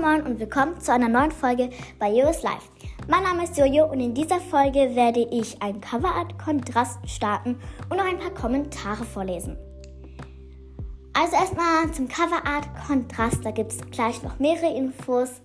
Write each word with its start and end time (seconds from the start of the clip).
Moin 0.00 0.22
und 0.22 0.40
willkommen 0.40 0.80
zu 0.80 0.94
einer 0.94 1.10
neuen 1.10 1.30
Folge 1.30 1.68
bei 1.98 2.08
Jojo's 2.08 2.42
Life. 2.42 2.70
Mein 3.06 3.22
Name 3.22 3.44
ist 3.44 3.58
Jojo 3.58 3.84
und 3.84 4.00
in 4.00 4.14
dieser 4.14 4.40
Folge 4.40 4.96
werde 4.96 5.20
ich 5.30 5.60
ein 5.60 5.78
Coverart-Kontrast 5.82 7.06
starten 7.06 7.58
und 7.90 7.98
noch 7.98 8.06
ein 8.06 8.18
paar 8.18 8.30
Kommentare 8.30 9.04
vorlesen. 9.04 9.58
Also 11.12 11.36
erstmal 11.36 11.92
zum 11.92 12.08
Coverart-Kontrast, 12.08 13.44
da 13.44 13.50
gibt 13.50 13.72
es 13.72 13.90
gleich 13.90 14.22
noch 14.22 14.38
mehrere 14.38 14.74
Infos. 14.74 15.42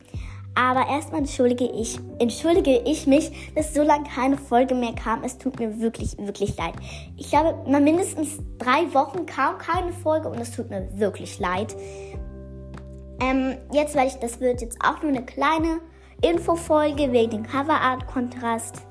Aber 0.54 0.88
erstmal 0.88 1.20
entschuldige 1.20 1.66
ich, 1.66 2.00
entschuldige 2.20 2.78
ich 2.86 3.08
mich, 3.08 3.52
dass 3.56 3.74
so 3.74 3.84
lange 3.84 4.06
keine 4.06 4.38
Folge 4.38 4.74
mehr 4.74 4.94
kam. 4.94 5.26
Es 5.26 5.38
tut 5.38 5.60
mir 5.60 5.82
wirklich, 5.82 6.18
wirklich 6.18 6.56
leid. 6.56 6.76
Ich 7.18 7.30
glaube, 7.30 7.70
mal 7.70 7.82
mindestens 7.82 8.40
drei 8.58 8.94
Wochen 8.94 9.26
kam 9.26 9.58
keine 9.58 9.92
Folge 9.92 10.30
und 10.30 10.40
es 10.40 10.56
tut 10.56 10.70
mir 10.70 10.88
wirklich 10.98 11.40
leid. 11.40 11.76
Ähm, 13.20 13.58
jetzt 13.72 13.96
werde 13.96 14.08
ich, 14.08 14.16
das 14.16 14.40
wird 14.40 14.62
jetzt 14.62 14.78
auch 14.84 15.02
nur 15.02 15.12
eine 15.12 15.26
kleine 15.26 15.80
Infofolge 16.22 17.12
wegen 17.12 17.32
dem 17.32 17.44
Coverart-Kontrast 17.44 18.82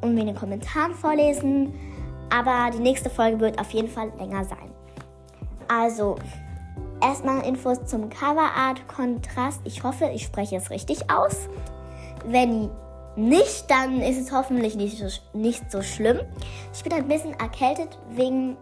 und 0.00 0.16
wegen 0.16 0.28
den 0.28 0.36
Kommentaren 0.36 0.94
vorlesen. 0.94 1.74
Aber 2.30 2.70
die 2.70 2.80
nächste 2.80 3.10
Folge 3.10 3.40
wird 3.40 3.58
auf 3.58 3.70
jeden 3.70 3.88
Fall 3.88 4.12
länger 4.18 4.44
sein. 4.44 4.70
Also, 5.68 6.16
erstmal 7.00 7.44
Infos 7.46 7.84
zum 7.86 8.08
Coverart-Kontrast. 8.10 9.60
Ich 9.64 9.82
hoffe, 9.82 10.10
ich 10.14 10.24
spreche 10.24 10.56
es 10.56 10.70
richtig 10.70 11.10
aus. 11.10 11.48
Wenn 12.26 12.70
nicht, 13.16 13.68
dann 13.68 14.00
ist 14.00 14.20
es 14.20 14.32
hoffentlich 14.32 14.76
nicht 14.76 14.98
so, 14.98 15.06
nicht 15.36 15.70
so 15.70 15.82
schlimm. 15.82 16.20
Ich 16.72 16.82
bin 16.82 16.92
ein 16.92 17.08
bisschen 17.08 17.34
erkältet 17.34 17.98
wegen, 18.10 18.56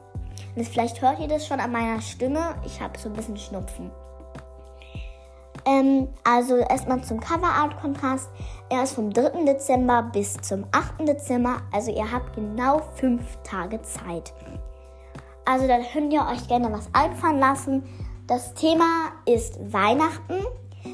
vielleicht 0.57 1.03
hört 1.03 1.21
ihr 1.21 1.29
das 1.29 1.47
schon 1.47 1.61
an 1.61 1.73
meiner 1.73 2.01
Stimme, 2.01 2.55
ich 2.65 2.81
habe 2.81 2.99
so 2.99 3.09
ein 3.09 3.13
bisschen 3.13 3.37
Schnupfen. 3.37 3.91
Ähm, 5.67 6.09
also 6.23 6.57
erstmal 6.57 7.03
zum 7.03 7.19
Coverart-Kontrast. 7.21 8.31
Er 8.71 8.85
ist 8.85 8.93
vom 8.93 9.13
3. 9.13 9.45
Dezember 9.45 10.05
bis 10.13 10.35
zum 10.35 10.65
8. 10.71 11.07
Dezember. 11.07 11.57
Also 11.73 11.91
ihr 11.91 12.11
habt 12.11 12.35
genau 12.37 12.83
fünf 12.95 13.23
Tage 13.43 13.83
Zeit. 13.83 14.33
Also 15.45 15.67
da 15.67 15.79
könnt 15.93 16.13
ihr 16.13 16.25
euch 16.33 16.47
gerne 16.49 16.73
was 16.73 16.89
einfallen 16.93 17.41
lassen. 17.41 17.83
Das 18.27 18.55
Thema 18.55 19.13
ist 19.27 19.59
Weihnachten. 19.73 20.45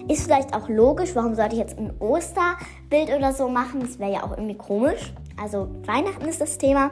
Ist 0.09 0.25
vielleicht 0.25 0.55
auch 0.55 0.69
logisch, 0.69 1.15
warum 1.15 1.35
sollte 1.35 1.55
ich 1.55 1.61
jetzt 1.61 1.79
ein 1.79 1.93
Osterbild 1.99 3.15
oder 3.15 3.33
so 3.33 3.49
machen? 3.49 3.81
Das 3.81 3.99
wäre 3.99 4.13
ja 4.13 4.23
auch 4.23 4.31
irgendwie 4.31 4.57
komisch. 4.57 5.13
Also 5.41 5.69
Weihnachten 5.87 6.27
ist 6.27 6.41
das 6.41 6.57
Thema. 6.57 6.91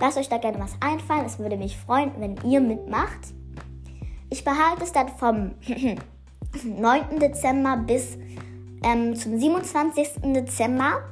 Lasst 0.00 0.16
euch 0.16 0.28
da 0.28 0.38
gerne 0.38 0.58
was 0.58 0.76
einfallen. 0.80 1.26
Es 1.26 1.38
würde 1.38 1.56
mich 1.56 1.76
freuen, 1.76 2.12
wenn 2.18 2.36
ihr 2.44 2.60
mitmacht. 2.60 3.34
Ich 4.30 4.44
behalte 4.44 4.84
es 4.84 4.92
dann 4.92 5.08
vom 5.08 5.52
9. 6.64 7.18
Dezember 7.20 7.76
bis 7.76 8.16
ähm, 8.82 9.16
zum 9.16 9.38
27. 9.38 10.08
Dezember. 10.34 11.02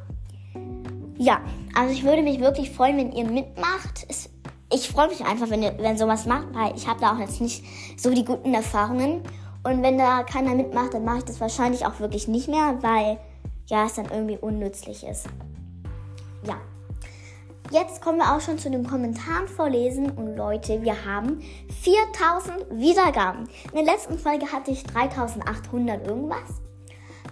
Ja, 1.18 1.40
also 1.74 1.92
ich 1.92 2.04
würde 2.04 2.22
mich 2.22 2.40
wirklich 2.40 2.70
freuen, 2.70 2.96
wenn 2.98 3.12
ihr 3.12 3.24
mitmacht. 3.24 4.06
Es, 4.08 4.28
ich 4.72 4.88
freue 4.88 5.08
mich 5.08 5.24
einfach, 5.24 5.50
wenn 5.50 5.62
ihr 5.62 5.76
wenn 5.78 5.96
sowas 5.96 6.26
macht, 6.26 6.54
weil 6.54 6.76
ich 6.76 6.86
habe 6.86 7.00
da 7.00 7.14
auch 7.14 7.18
jetzt 7.18 7.40
nicht 7.40 7.64
so 7.96 8.12
die 8.12 8.24
guten 8.24 8.54
Erfahrungen. 8.54 9.22
Und 9.62 9.82
wenn 9.82 9.98
da 9.98 10.22
keiner 10.22 10.54
mitmacht, 10.54 10.94
dann 10.94 11.04
mache 11.04 11.18
ich 11.18 11.24
das 11.24 11.40
wahrscheinlich 11.40 11.84
auch 11.86 11.98
wirklich 11.98 12.28
nicht 12.28 12.48
mehr, 12.48 12.78
weil 12.82 13.18
ja, 13.66 13.86
es 13.86 13.94
dann 13.94 14.06
irgendwie 14.06 14.38
unnützlich 14.38 15.04
ist. 15.04 15.26
Ja. 16.46 16.56
Jetzt 17.70 18.00
kommen 18.00 18.18
wir 18.18 18.32
auch 18.32 18.40
schon 18.40 18.58
zu 18.58 18.70
den 18.70 18.86
Kommentaren 18.86 19.48
vorlesen. 19.48 20.10
Und 20.10 20.36
Leute, 20.36 20.82
wir 20.82 21.04
haben 21.04 21.40
4000 21.82 22.70
Wiedergaben. 22.70 23.48
In 23.72 23.84
der 23.84 23.94
letzten 23.94 24.18
Folge 24.18 24.50
hatte 24.52 24.70
ich 24.70 24.84
3800 24.84 26.06
irgendwas. 26.06 26.62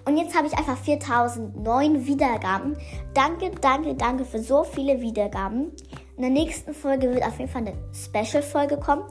Und 0.06 0.18
jetzt 0.18 0.36
habe 0.36 0.46
ich 0.46 0.58
einfach 0.58 0.76
4009 0.76 2.06
Wiedergaben. 2.06 2.76
Danke, 3.14 3.52
danke, 3.60 3.94
danke 3.94 4.24
für 4.24 4.40
so 4.40 4.64
viele 4.64 5.00
Wiedergaben. 5.00 5.72
In 6.16 6.22
der 6.22 6.30
nächsten 6.30 6.74
Folge 6.74 7.12
wird 7.12 7.24
auf 7.24 7.38
jeden 7.38 7.50
Fall 7.50 7.62
eine 7.62 7.74
Special-Folge 7.92 8.76
kommen. 8.76 9.04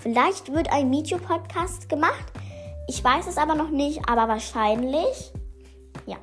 Vielleicht 0.00 0.52
wird 0.52 0.70
ein 0.70 0.90
Meet-You-Podcast 0.90 1.88
gemacht. 1.88 2.32
Ich 2.86 3.02
weiß 3.02 3.26
es 3.26 3.38
aber 3.38 3.54
noch 3.54 3.70
nicht, 3.70 4.08
aber 4.08 4.28
wahrscheinlich. 4.28 5.32
Ja. 6.06 6.16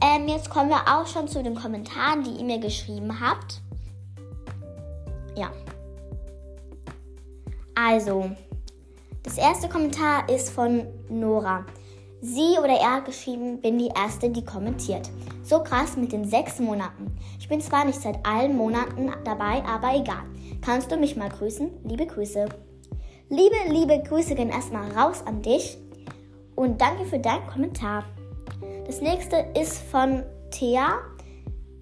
Ähm, 0.00 0.28
jetzt 0.28 0.50
kommen 0.50 0.70
wir 0.70 0.82
auch 0.86 1.06
schon 1.06 1.28
zu 1.28 1.42
den 1.42 1.54
Kommentaren, 1.54 2.22
die 2.22 2.30
ihr 2.38 2.44
mir 2.44 2.58
geschrieben 2.58 3.20
habt. 3.20 3.60
Ja. 5.36 5.50
Also, 7.74 8.30
das 9.22 9.38
erste 9.38 9.68
Kommentar 9.68 10.28
ist 10.28 10.50
von 10.50 10.86
Nora. 11.08 11.64
Sie 12.20 12.58
oder 12.58 12.74
er 12.74 12.96
hat 12.96 13.04
geschrieben, 13.04 13.60
bin 13.60 13.78
die 13.78 13.92
Erste, 13.94 14.30
die 14.30 14.44
kommentiert. 14.44 15.08
So 15.44 15.62
krass 15.62 15.96
mit 15.96 16.12
den 16.12 16.24
sechs 16.24 16.58
Monaten. 16.58 17.16
Ich 17.38 17.48
bin 17.48 17.60
zwar 17.60 17.84
nicht 17.84 18.00
seit 18.00 18.26
allen 18.26 18.56
Monaten 18.56 19.12
dabei, 19.24 19.62
aber 19.64 19.94
egal. 19.94 20.24
Kannst 20.60 20.90
du 20.90 20.96
mich 20.96 21.16
mal 21.16 21.28
grüßen? 21.28 21.70
Liebe 21.84 22.06
Grüße. 22.06 22.48
Liebe, 23.30 23.56
liebe 23.68 24.02
Grüße 24.02 24.34
gehen 24.34 24.50
erstmal 24.50 24.90
raus 24.92 25.22
an 25.24 25.42
dich. 25.42 25.78
Und 26.56 26.80
danke 26.80 27.04
für 27.04 27.18
deinen 27.18 27.46
Kommentar. 27.46 28.04
Das 28.88 29.02
nächste 29.02 29.44
ist 29.54 29.82
von 29.90 30.24
Thea. 30.50 30.94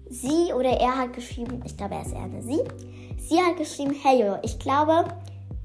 Sie 0.09 0.51
oder 0.53 0.71
er 0.71 0.97
hat 0.97 1.13
geschrieben, 1.13 1.63
ich 1.65 1.77
glaube, 1.77 1.95
er 1.95 2.01
ist 2.01 2.11
eher 2.11 2.23
eine 2.23 2.41
Sie. 2.41 2.59
Sie 3.17 3.37
hat 3.41 3.55
geschrieben, 3.55 3.95
hey 4.03 4.19
Jojo, 4.19 4.39
ich 4.43 4.59
glaube, 4.59 5.05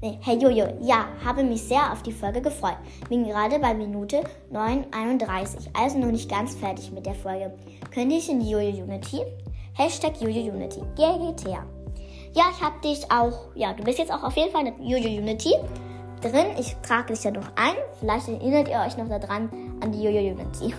nee, 0.01 0.17
hey 0.21 0.37
Jojo, 0.37 0.67
ja, 0.81 1.05
habe 1.23 1.43
mich 1.43 1.63
sehr 1.63 1.91
auf 1.91 2.01
die 2.01 2.13
Folge 2.13 2.41
gefreut. 2.41 2.77
Bin 3.09 3.25
gerade 3.25 3.59
bei 3.59 3.73
Minute 3.73 4.23
9.31, 4.53 5.67
also 5.77 5.97
noch 5.97 6.11
nicht 6.11 6.31
ganz 6.31 6.55
fertig 6.55 6.93
mit 6.93 7.05
der 7.05 7.13
Folge. 7.13 7.53
Könnte 7.93 8.15
ich 8.15 8.29
in 8.29 8.39
die 8.39 8.49
Jojo 8.49 8.81
Unity? 8.81 9.19
Hashtag 9.73 10.21
Jojo 10.21 10.49
Unity. 10.53 10.79
GGTA. 10.95 11.65
Ja, 12.35 12.43
ich 12.51 12.63
habe 12.63 12.79
dich 12.81 13.11
auch, 13.11 13.53
ja, 13.53 13.73
du 13.73 13.83
bist 13.83 13.99
jetzt 13.99 14.13
auch 14.13 14.23
auf 14.23 14.37
jeden 14.37 14.51
Fall 14.53 14.65
in 14.65 14.77
der 14.77 14.85
Jojo 14.85 15.21
Unity 15.21 15.55
drin. 16.21 16.55
Ich 16.57 16.73
trage 16.87 17.13
dich 17.13 17.25
ja 17.25 17.31
noch 17.31 17.51
ein. 17.57 17.75
Vielleicht 17.99 18.29
erinnert 18.29 18.69
ihr 18.69 18.79
euch 18.79 18.95
noch 18.95 19.09
daran 19.09 19.49
an 19.81 19.91
die 19.91 20.03
Jojo 20.03 20.31
Unity. 20.31 20.73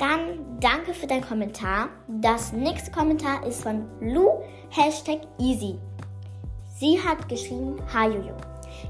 Dann 0.00 0.58
danke 0.60 0.94
für 0.94 1.06
deinen 1.06 1.20
Kommentar. 1.20 1.90
Das 2.08 2.52
nächste 2.52 2.90
Kommentar 2.90 3.46
ist 3.46 3.62
von 3.62 3.86
Lu, 4.00 4.30
Hashtag 4.70 5.20
Easy. 5.38 5.78
Sie 6.78 6.98
hat 6.98 7.28
geschrieben, 7.28 7.76
Hi 7.92 8.08
Jojo. 8.08 8.34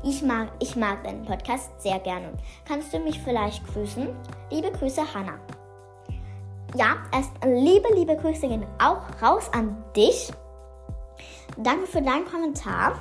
Ich 0.05 0.23
mag, 0.23 0.53
ich 0.61 0.77
mag 0.77 1.03
deinen 1.03 1.25
Podcast 1.25 1.73
sehr 1.83 1.99
gerne. 1.99 2.33
Kannst 2.65 2.95
du 2.95 3.01
mich 3.01 3.19
vielleicht 3.19 3.67
grüßen? 3.67 4.09
Liebe 4.53 4.71
Grüße, 4.71 5.03
Hannah. 5.13 5.41
Ja, 6.77 6.99
erst 7.13 7.33
liebe, 7.45 7.93
liebe 7.97 8.17
Grüße 8.17 8.47
gehen 8.47 8.65
auch 8.79 9.03
raus 9.21 9.51
an 9.53 9.83
dich. 9.97 10.33
Danke 11.57 11.89
für 11.89 12.03
deinen 12.03 12.25
Kommentar. 12.25 13.01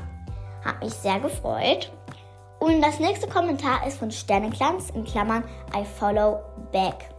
Hat 0.66 0.84
mich 0.84 0.94
sehr 0.94 1.20
gefreut. 1.20 1.92
Und 2.60 2.82
das 2.82 3.00
nächste 3.00 3.28
Kommentar 3.28 3.86
ist 3.86 4.00
von 4.00 4.10
Sternenglanz 4.10 4.90
in 4.90 5.06
Klammern 5.06 5.44
I 5.76 5.86
follow 5.86 6.40
back. 6.72 7.19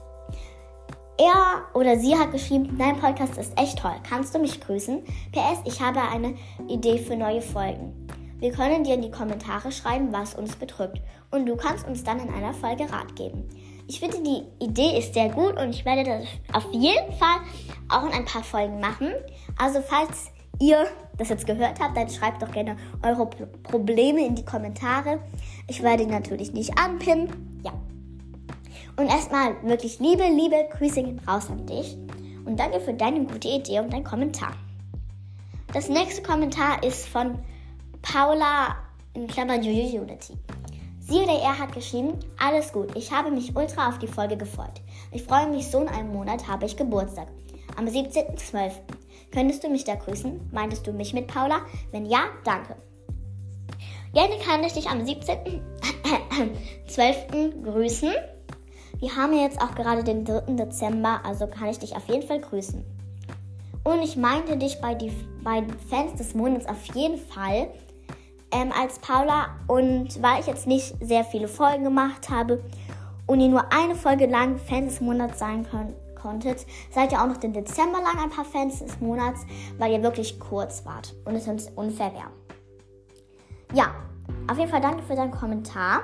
Er 1.21 1.67
oder 1.75 1.99
sie 1.99 2.17
hat 2.17 2.33
geschrieben, 2.33 2.79
dein 2.79 2.99
Podcast 2.99 3.37
ist 3.37 3.53
echt 3.61 3.79
toll. 3.79 3.93
Kannst 4.09 4.35
du 4.35 4.39
mich 4.39 4.59
grüßen? 4.59 5.05
PS, 5.33 5.61
ich 5.67 5.79
habe 5.83 6.01
eine 6.01 6.35
Idee 6.67 6.97
für 6.97 7.15
neue 7.15 7.43
Folgen. 7.43 8.09
Wir 8.39 8.53
können 8.53 8.85
dir 8.85 8.95
in 8.95 9.03
die 9.03 9.11
Kommentare 9.11 9.71
schreiben, 9.71 10.15
was 10.15 10.35
uns 10.35 10.57
bedrückt. 10.57 11.03
Und 11.31 11.45
du 11.45 11.57
kannst 11.57 11.87
uns 11.87 12.03
dann 12.05 12.21
in 12.21 12.33
einer 12.33 12.55
Folge 12.55 12.91
Rat 12.91 13.17
geben. 13.17 13.47
Ich 13.87 14.01
finde, 14.01 14.17
die 14.23 14.65
Idee 14.65 14.99
ist 14.99 15.13
sehr 15.13 15.29
gut 15.29 15.61
und 15.61 15.69
ich 15.69 15.85
werde 15.85 16.05
das 16.05 16.27
auf 16.55 16.73
jeden 16.73 17.13
Fall 17.13 17.37
auch 17.91 18.07
in 18.07 18.13
ein 18.13 18.25
paar 18.25 18.43
Folgen 18.43 18.81
machen. 18.81 19.13
Also 19.59 19.83
falls 19.83 20.31
ihr 20.59 20.87
das 21.19 21.29
jetzt 21.29 21.47
gehört 21.47 21.81
habt, 21.81 21.99
dann 21.99 22.09
schreibt 22.09 22.41
doch 22.41 22.51
gerne 22.51 22.79
eure 23.03 23.27
Probleme 23.65 24.25
in 24.25 24.37
die 24.37 24.45
Kommentare. 24.47 25.21
Ich 25.69 25.83
werde 25.83 26.07
natürlich 26.07 26.55
nicht 26.55 26.79
anpinnen. 26.79 27.61
Ja. 27.63 27.75
Und 29.01 29.09
erstmal 29.09 29.57
wirklich 29.63 29.99
liebe, 29.99 30.25
liebe 30.25 30.69
Grüße 30.77 31.03
gehen 31.03 31.23
raus 31.27 31.49
an 31.49 31.65
dich. 31.65 31.97
Und 32.45 32.61
danke 32.61 32.81
für 32.81 32.93
deine 32.93 33.25
gute 33.25 33.49
Idee 33.49 33.81
und 33.81 33.91
dein 33.91 34.05
Kommentar. 34.05 34.53
Das 35.73 35.89
nächste 35.89 36.23
Kommentar 36.23 36.85
ist 36.85 37.09
von 37.09 37.39
Paula 38.03 38.77
in 39.15 39.27
Klammern 39.27 39.63
Juju 39.63 40.03
Unity. 40.03 40.35
Sie 40.99 41.17
oder 41.17 41.41
er 41.41 41.59
hat 41.59 41.73
geschrieben, 41.73 42.19
alles 42.39 42.75
gut, 42.75 42.95
ich 42.95 43.11
habe 43.11 43.31
mich 43.31 43.57
ultra 43.57 43.89
auf 43.89 43.99
die 43.99 44.07
Folge 44.07 44.37
gefreut. 44.37 44.83
Ich 45.13 45.23
freue 45.23 45.49
mich, 45.49 45.69
so 45.69 45.81
in 45.81 45.89
einem 45.89 46.13
Monat 46.13 46.47
habe 46.47 46.67
ich 46.67 46.77
Geburtstag. 46.77 47.29
Am 47.79 47.87
17.12. 47.87 48.73
Könntest 49.33 49.65
du 49.65 49.71
mich 49.71 49.85
da 49.85 49.95
grüßen? 49.95 50.51
Meintest 50.53 50.87
du 50.87 50.93
mich 50.93 51.15
mit 51.15 51.27
Paula? 51.27 51.63
Wenn 51.91 52.05
ja, 52.05 52.25
danke. 52.45 52.77
Gerne 54.13 54.37
kann 54.45 54.63
ich 54.63 54.75
dich 54.75 54.91
am 54.91 54.99
17.12. 54.99 57.63
grüßen. 57.65 58.13
Wir 59.01 59.17
haben 59.17 59.33
jetzt 59.33 59.61
auch 59.63 59.75
gerade 59.75 60.05
den 60.05 60.27
3. 60.27 60.57
Dezember, 60.57 61.21
also 61.25 61.47
kann 61.47 61.69
ich 61.69 61.79
dich 61.79 61.97
auf 61.97 62.07
jeden 62.09 62.27
Fall 62.27 62.41
grüßen. 62.41 62.85
Und 63.83 64.03
ich 64.03 64.17
meinte 64.17 64.59
dich 64.59 64.79
bei, 64.83 64.95
die, 64.95 65.11
bei 65.43 65.63
den 65.63 65.79
Fans 65.79 66.19
des 66.19 66.35
Monats 66.35 66.67
auf 66.67 66.85
jeden 66.95 67.17
Fall 67.17 67.69
ähm, 68.51 68.71
als 68.79 68.99
Paula. 68.99 69.57
Und 69.67 70.23
weil 70.23 70.41
ich 70.41 70.47
jetzt 70.47 70.67
nicht 70.67 70.95
sehr 71.01 71.25
viele 71.25 71.49
Folgen 71.49 71.85
gemacht 71.85 72.29
habe 72.29 72.63
und 73.27 73.41
ihr 73.41 73.49
nur 73.49 73.73
eine 73.73 73.95
Folge 73.95 74.27
lang 74.27 74.59
Fans 74.59 74.93
des 74.93 75.01
Monats 75.01 75.39
sein 75.39 75.67
könnt, 75.71 75.95
konntet, 76.21 76.67
seid 76.91 77.13
ihr 77.13 77.23
auch 77.23 77.27
noch 77.27 77.39
den 77.39 77.55
Dezember 77.55 78.03
lang 78.03 78.23
ein 78.23 78.29
paar 78.29 78.45
Fans 78.45 78.81
des 78.81 79.01
Monats, 79.01 79.47
weil 79.79 79.93
ihr 79.93 80.03
wirklich 80.03 80.39
kurz 80.39 80.85
wart 80.85 81.15
und 81.25 81.35
es 81.35 81.49
uns 81.49 81.69
unfair 81.75 82.13
wäre. 82.13 82.31
Ja, 83.73 83.95
auf 84.51 84.59
jeden 84.59 84.71
Fall 84.71 84.83
danke 84.83 85.03
für 85.05 85.15
deinen 85.15 85.31
Kommentar. 85.31 86.03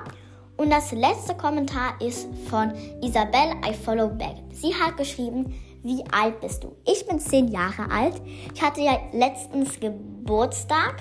Und 0.57 0.71
das 0.71 0.91
letzte 0.91 1.35
Kommentar 1.35 1.93
ist 2.01 2.27
von 2.49 2.73
Isabel 3.01 3.53
I 3.63 3.73
Follow 3.73 4.09
Back. 4.09 4.37
Sie 4.51 4.73
hat 4.73 4.97
geschrieben, 4.97 5.53
wie 5.83 6.03
alt 6.11 6.41
bist 6.41 6.63
du? 6.63 6.75
Ich 6.85 7.05
bin 7.05 7.19
zehn 7.19 7.47
Jahre 7.47 7.89
alt. 7.91 8.19
Ich 8.53 8.61
hatte 8.61 8.81
ja 8.81 8.97
letztens 9.13 9.79
Geburtstag. 9.79 10.95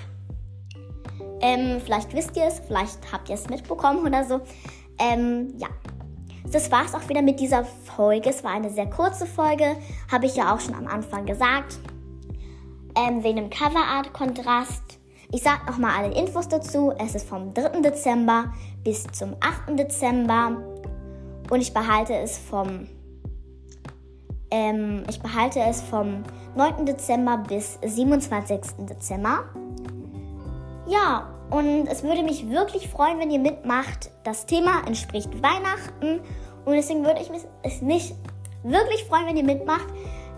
Ähm, 1.41 1.81
vielleicht 1.83 2.15
wisst 2.15 2.37
ihr 2.37 2.45
es, 2.45 2.61
vielleicht 2.61 3.11
habt 3.11 3.29
ihr 3.29 3.35
es 3.35 3.49
mitbekommen 3.49 4.07
oder 4.07 4.25
so. 4.25 4.41
Ähm, 4.99 5.55
ja. 5.57 5.69
Das 6.53 6.71
war 6.71 6.85
es 6.85 6.95
auch 6.95 7.09
wieder 7.09 7.23
mit 7.23 7.41
dieser 7.41 7.65
Folge. 7.65 8.31
Es 8.31 8.45
war 8.45 8.53
eine 8.53 8.71
sehr 8.71 8.89
kurze 8.89 9.27
Folge, 9.27 9.77
habe 10.13 10.27
ich 10.27 10.37
ja 10.37 10.55
auch 10.55 10.61
schon 10.61 10.75
am 10.75 10.87
Anfang 10.87 11.27
gesagt. 11.27 11.79
Ähm, 12.95 13.25
wegen 13.25 13.37
dem 13.37 13.51
Coverart-Kontrast. 13.51 15.01
Ich 15.33 15.43
sage 15.43 15.67
nochmal 15.67 16.05
alle 16.05 16.15
Infos 16.15 16.49
dazu. 16.49 16.93
Es 16.99 17.15
ist 17.15 17.29
vom 17.29 17.53
3. 17.53 17.81
Dezember 17.81 18.53
bis 18.85 19.05
zum 19.13 19.37
8. 19.41 19.79
Dezember. 19.79 20.57
Und 21.51 21.61
ich 21.61 21.73
behalte 21.73 22.15
es 22.15 22.39
vom 22.39 22.87
ähm, 24.51 25.03
ich 25.09 25.21
behalte 25.21 25.61
es 25.61 25.83
vom 25.83 26.23
9. 26.55 26.87
Dezember 26.87 27.39
bis 27.49 27.79
27. 27.85 28.87
Dezember. 28.89 29.45
Ja, 30.87 31.29
und 31.51 31.87
es 31.89 32.03
würde 32.03 32.23
mich 32.23 32.49
wirklich 32.49 32.89
freuen, 32.89 33.19
wenn 33.19 33.31
ihr 33.31 33.41
mitmacht. 33.41 34.11
Das 34.25 34.47
Thema 34.47 34.87
entspricht 34.87 35.31
Weihnachten 35.43 36.21
und 36.65 36.75
deswegen 36.75 37.05
würde 37.05 37.21
ich 37.21 37.31
mich, 37.31 37.83
mich 37.83 38.15
wirklich 38.63 39.05
freuen, 39.05 39.27
wenn 39.27 39.37
ihr 39.37 39.45
mitmacht. 39.45 39.87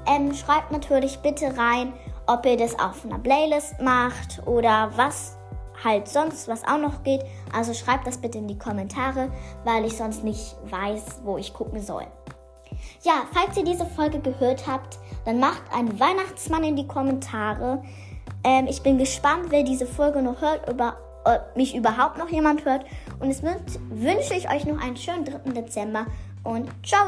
Ähm, 0.07 0.35
schreibt 0.35 0.73
natürlich 0.73 1.19
bitte 1.19 1.57
rein, 1.57 1.93
ob 2.29 2.47
ihr 2.47 2.57
das 2.57 2.79
auf 2.79 3.05
einer 3.05 3.19
Playlist 3.19 3.81
macht 3.81 4.47
oder 4.47 4.93
was 4.95 5.37
halt 5.83 6.09
sonst, 6.09 6.49
was 6.49 6.65
auch 6.65 6.79
noch 6.79 7.03
geht. 7.03 7.23
Also 7.53 7.73
schreibt 7.75 8.07
das 8.07 8.19
bitte 8.19 8.39
in 8.39 8.49
die 8.49 8.59
Kommentare, 8.59 9.31
weil 9.65 9.85
ich 9.85 9.97
sonst 9.97 10.23
nicht 10.23 10.57
weiß, 10.71 11.23
wo 11.25 11.39
ich 11.39 11.55
gucken 11.55 11.81
soll. 11.81 12.07
Ja, 13.03 13.23
falls 13.33 13.57
ihr 13.57 13.65
diese 13.65 13.87
Folge 13.87 14.21
gehört 14.21 14.67
habt, 14.67 14.99
dann 15.25 15.41
macht 15.41 15.63
einen 15.75 15.99
Weihnachtsmann 15.99 16.65
in 16.65 16.77
die 16.77 16.87
Kommentare. 16.87 17.83
Ähm, 18.45 18.67
ich 18.69 18.83
bin 18.83 18.99
gespannt, 18.99 19.47
wer 19.49 19.63
diese 19.63 19.87
Folge 19.87 20.23
noch 20.23 20.41
hört, 20.41 20.69
ob 20.69 21.57
mich 21.57 21.75
überhaupt 21.75 22.19
noch 22.19 22.29
jemand 22.29 22.65
hört. 22.65 22.85
Und 23.21 23.29
jetzt 23.29 23.43
wünsche 23.89 24.35
ich 24.35 24.51
euch 24.51 24.65
noch 24.65 24.81
einen 24.81 24.97
schönen 24.97 25.25
3. 25.25 25.53
Dezember 25.53 26.07
und 26.45 26.69
ciao! 26.87 27.07